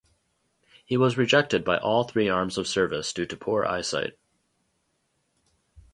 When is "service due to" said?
2.67-3.37